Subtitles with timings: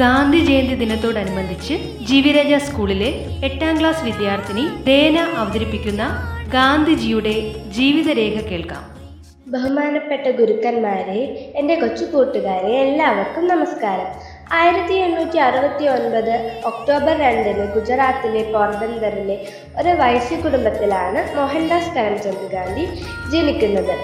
[0.00, 1.74] ഗാന്ധി ജയന്തി ദിനത്തോടനുബന്ധിച്ച്
[2.08, 3.08] ജീവിരാജ സ്കൂളിലെ
[3.48, 6.02] എട്ടാം ക്ലാസ് വിദ്യാർത്ഥിനി ദേന അവതരിപ്പിക്കുന്ന
[6.54, 7.34] ഗാന്ധിജിയുടെ
[7.76, 8.84] ജീവിതരേഖ കേൾക്കാം.
[9.54, 11.18] ബഹുമാനപ്പെട്ട ഗുരുക്കന്മാരെ
[11.60, 14.08] എന്റെ കൊച്ചു കൂട്ടുകാരെ എല്ലാവർക്കും നമസ്കാരം.
[14.60, 16.34] ആയിരത്തി എണ്ണൂറ്റി അറുപത്തി ഒൻപത്
[16.70, 19.36] ഒക്ടോബർ രണ്ടിന് ഗുജറാത്തിലെ പോർബന്തറിലെ
[19.82, 22.86] ഒരു വൈശ്യ കുടുംബത്തിലാണ് മോഹൻദാസ് കരംചന്ദ് ഗാന്ധി
[23.34, 23.94] ജനിക്കുന്നത്.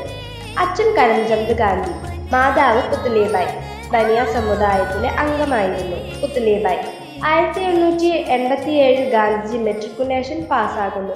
[0.65, 1.95] അച്ഛൻ കരംചന്ദ് ഗാന്ധി
[2.35, 3.53] മാതാവ് പുത്ലിബായി
[3.93, 5.99] ബനിയ സമുദായത്തിലെ അംഗമായിരുന്നു.
[6.21, 6.83] പുത്ലിബായി.
[7.25, 11.15] ആയിരത്തി എണ്ണൂറ്റി എൺപത്തി ഏഴിൽ ഗാന്ധിജി മെട്രിക്കുലേഷൻ പാസ്സാകുന്നു.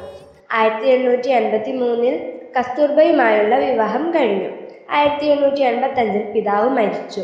[0.53, 4.51] ആയിരത്തി എണ്ണൂറ്റി എൺപത്തി മൂന്നിൽ കസ്തൂർബയുമായുള്ള വിവാഹം കഴിഞ്ഞു.
[4.91, 7.21] ആയിരത്തി എണ്ണൂറ്റി എൺപത്തഞ്ചിൽ പിതാവ് മരിച്ചു.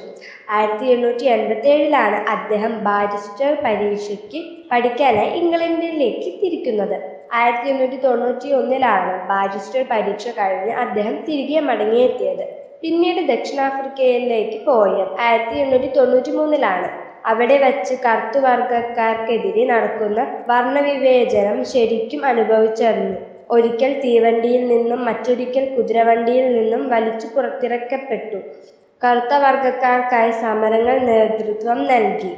[0.50, 6.96] ആയിരത്തി എണ്ണൂറ്റി എൺപത്തി ഏഴിലാണ് അദ്ദേഹം ബാരിസ്റ്റർ പരീക്ഷയ്ക്ക് പഠിക്കാനായി ഇംഗ്ലണ്ടിലേക്ക് തിരിക്കുന്നത്.
[7.32, 12.57] ആയിരത്തി എണ്ണൂറ്റി തൊണ്ണൂറ്റി ഒന്നിലാണ് ബാരിസ്റ്റർ പരീക്ഷ കഴിഞ്ഞ് അദ്ദേഹം തിരികെ മടങ്ങിയെത്തിയത്.
[12.82, 15.20] പിന്നീട് ദക്ഷിണാഫ്രിക്കയിലേക്ക് പോയത്.
[15.20, 16.88] ആയിരത്തി എണ്ണൂറ്റി തൊണ്ണൂറ്റി മൂന്നിലാണ്
[17.26, 23.16] അവിടെ വച്ച് കറുത്തുവർഗക്കാർക്കെതിരെ നടക്കുന്ന വർണവിവേചനം ശരിക്കും അനുഭവിച്ചറിഞ്ഞു.
[23.50, 28.38] ഒരിക്കൽ തീവണ്ടിയിൽ നിന്നും മറ്റൊരിക്കൽ കുതിരവണ്ടിയിൽ നിന്നും വലിച്ചു പുറത്തിറക്കപ്പെട്ടു.
[29.02, 32.32] കറുത്ത വർഗക്കാർക്കായി സമരങ്ങൾ നേതൃത്വം നൽകി.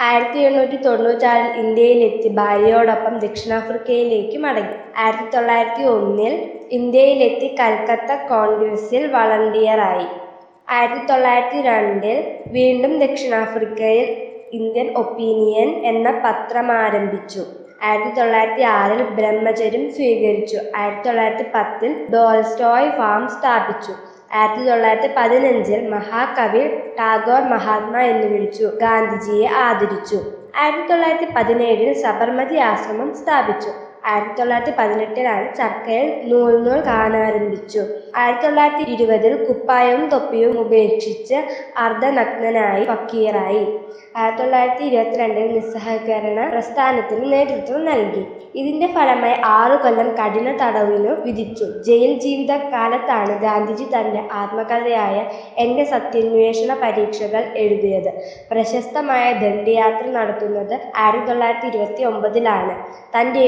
[0.00, 4.76] ആയിരത്തി എണ്ണൂറ്റി തൊണ്ണൂറ്റാറിൽ ഇന്ത്യയിലെത്തി ഭാര്യയോടൊപ്പം ദക്ഷിണാഫ്രിക്കയിലേക്ക് മടങ്ങി.
[4.96, 6.34] ആയിരത്തി തൊള്ളായിരത്തി ഒന്നിൽ
[6.72, 10.06] ഇന്ത്യയിലെത്തി കൽക്കത്ത കോൺഗ്രസിൽ വളണ്ടിയറായി.
[10.70, 14.08] ആയിരത്തി തൊള്ളായിരത്തി രണ്ടിൽ വീണ്ടും ദക്ഷിണാഫ്രിക്കയിൽ
[14.52, 17.40] ഇന്ത്യൻ ഒപ്പീനിയൻ എന്ന പത്രം ആരംഭിച്ചു
[17.82, 20.58] ആയിരത്തി തൊള്ളായിരത്തി ആറിൽ ബ്രഹ്മചര്യം സ്വീകരിച്ചു.
[20.76, 23.92] ആയിരത്തി തൊള്ളായിരത്തി പത്തിൽ ഡോൾസ്റ്റോയ് ഫാം സ്ഥാപിച്ചു.
[24.34, 28.64] ആയിരത്തി തൊള്ളായിരത്തി പതിനഞ്ചിൽ മഹാകവി ടാഗോർ മഹാത്മാ എന്ന് വിളിച്ചു.
[28.64, 30.16] ഗാന്ധിജിയെ ആദരിച്ചു.
[30.56, 33.85] ആയിരത്തി തൊള്ളായിരത്തി പതിനേഴിൽ സബർമതി ആശ്രമം സ്ഥാപിച്ചു.
[34.10, 37.82] ആയിരത്തി തൊള്ളായിരത്തി പതിനെട്ടിലാണ് ചർക്കയിൽ നൂൽനൂൽ കാണാനാരംഭിച്ചു.
[38.16, 41.38] ആയിരത്തി തൊള്ളായിരത്തി ഇരുപതിൽ കുപ്പായവും തൊപ്പിയും ഉപേക്ഷിച്ച്
[41.84, 43.64] അർദ്ധനഗ്നനായി ഫക്കീറായി.
[44.16, 48.22] ആയിരത്തി തൊള്ളായിരത്തി ഇരുപത്തിരണ്ടിൽ നിസ്സഹകരണ പ്രസ്ഥാനത്തിന് നേതൃത്വം നൽകി.
[48.60, 51.66] ഇതിന്റെ ഫലമായി ആറു കൊല്ലം കഠിന തടവിനു വിധിച്ചു.
[51.88, 55.16] ജയിൽ ജീവിത കാലത്താണ് ഗാന്ധിജി തന്റെ ആത്മകഥയായ
[55.64, 58.10] എന്റെ സത്യാന്വേഷണ പരീക്ഷകൾ എഴുതിയത്.
[58.50, 62.74] പ്രശസ്തമായ ദണ്ഡിയാത്ര നടത്തുന്നത് ആയിരത്തി തൊള്ളായിരത്തി ഇരുപത്തി ഒമ്പതിലാണ്
[63.16, 63.40] തന്റെ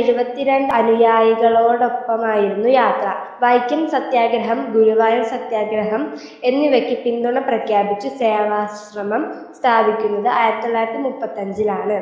[0.48, 3.06] എഴുപത്തിരണ്ട് അനുയായികളോടൊപ്പമായിരുന്നു യാത്ര.
[3.42, 6.02] വൈക്കം സത്യാഗ്രഹം ഗുരുവായൂർ സത്യാഗ്രഹം
[6.44, 9.22] എന്നിവയ്ക്ക് പിന്തുണ പ്രഖ്യാപിച്ച് സേവാശ്രമം
[9.58, 11.98] സ്ഥാപിക്കുന്നത് ആയിരത്തി തൊള്ളായിരത്തി മുപ്പത്തഞ്ചിലാണ്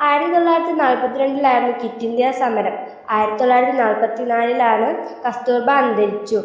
[0.00, 2.74] ആയിരത്തി തൊള്ളായിരത്തി നാൽപ്പത്തിരണ്ടിലായിരുന്നു ക്വിറ്റ് ഇന്ത്യ സമരം.
[3.10, 4.88] ആയിരത്തി തൊള്ളായിരത്തി നാൽപ്പത്തിനാലിലാണ്
[5.24, 6.40] കസ്തൂർബ അന്തരിച്ചു.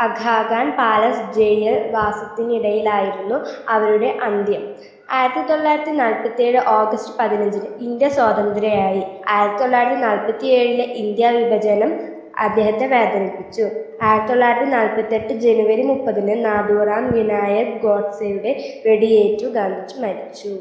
[0.00, 3.36] അഖാഖാൻ പാലസ് ജയിൽ വാസത്തിനിടയിലായിരുന്നു
[3.68, 4.64] അവരുടെ അന്ത്യം.
[5.08, 11.92] ആയിരത്തി തൊള്ളായിരത്തി നാൽപ്പത്തി ഏഴ് ഓഗസ്റ്റ് പതിനഞ്ചിന് ഇന്ത്യ സ്വാതന്ത്ര്യമായി ആയിരത്തി തൊള്ളായിരത്തി നാൽപ്പത്തി ഏഴിലെ ഇന്ത്യ വിഭജനം
[12.38, 13.64] അദ്ദേഹത്തെ വേദനിപ്പിച്ചു.
[14.02, 18.52] ആയിരത്തി തൊള്ളായിരത്തി നാൽപ്പത്തെട്ട് ജനുവരി മുപ്പതിന് നാഥുറാം വിനായക് ഗോഡ്സെയുടെ
[18.86, 20.52] വെടിയേറ്റു ഗാന്ധിജി മരിച്ചു.